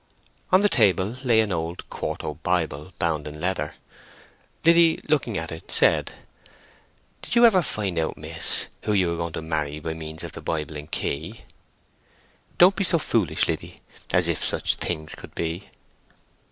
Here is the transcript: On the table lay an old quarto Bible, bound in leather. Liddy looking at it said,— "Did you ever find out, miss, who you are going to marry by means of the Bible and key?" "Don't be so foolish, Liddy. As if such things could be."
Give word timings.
On 0.51 0.61
the 0.61 0.67
table 0.67 1.17
lay 1.23 1.41
an 1.41 1.51
old 1.51 1.87
quarto 1.91 2.33
Bible, 2.33 2.91
bound 2.97 3.27
in 3.27 3.39
leather. 3.39 3.75
Liddy 4.65 4.99
looking 5.07 5.37
at 5.37 5.51
it 5.51 5.69
said,— 5.69 6.13
"Did 7.21 7.35
you 7.35 7.45
ever 7.45 7.61
find 7.61 7.99
out, 7.99 8.17
miss, 8.17 8.65
who 8.81 8.93
you 8.93 9.13
are 9.13 9.17
going 9.17 9.33
to 9.33 9.43
marry 9.43 9.79
by 9.79 9.93
means 9.93 10.23
of 10.23 10.31
the 10.31 10.41
Bible 10.41 10.75
and 10.75 10.89
key?" 10.89 11.41
"Don't 12.57 12.75
be 12.75 12.83
so 12.83 12.97
foolish, 12.97 13.47
Liddy. 13.47 13.79
As 14.11 14.27
if 14.27 14.43
such 14.43 14.77
things 14.77 15.13
could 15.13 15.35
be." 15.35 15.69